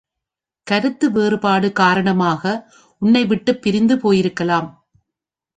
கருத்து 0.67 1.11
வேறுபாடு 1.11 1.71
காரணமாக 1.71 2.53
உன்னைவிட்டுப் 3.01 3.61
பிரிந்து 3.61 3.97
போயிருக்கலாம். 3.97 4.69